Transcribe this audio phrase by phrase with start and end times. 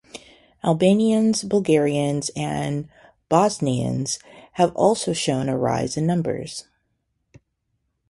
[0.63, 2.89] Albanians, Bulgarians, and
[3.29, 4.17] Bosnians
[4.53, 6.65] have also shown a rise in numbers.